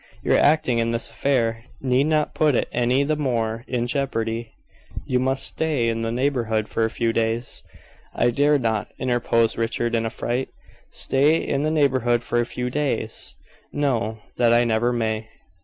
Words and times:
"Your 0.23 0.39
acting 0.39 0.79
in 0.79 0.89
this 0.89 1.11
affair 1.11 1.65
need 1.79 2.05
not 2.05 2.33
put 2.33 2.55
it 2.55 2.67
any 2.71 3.03
the 3.03 3.15
more 3.15 3.63
in 3.67 3.85
jeopardy. 3.85 4.51
You 5.05 5.19
must 5.19 5.43
stay 5.43 5.89
in 5.89 6.01
the 6.01 6.11
neighborhood 6.11 6.67
for 6.67 6.83
a 6.83 6.89
few 6.89 7.13
days" 7.13 7.63
"I 8.25 8.31
dare 8.31 8.57
not," 8.57 8.87
interposed 8.97 9.59
Richard, 9.59 9.93
in 9.93 10.03
a 10.03 10.09
fright. 10.09 10.49
"Stay 10.89 11.35
in 11.47 11.61
the 11.61 11.69
neighborhood 11.69 12.23
for 12.23 12.39
a 12.39 12.47
few 12.47 12.71
days! 12.71 13.35
No; 13.71 14.17
that 14.37 14.53
I 14.55 14.63
never 14.63 14.91
may." 14.91 15.29